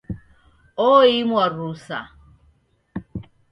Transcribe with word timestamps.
Oimwa 0.89 1.45
rusa. 1.55 1.99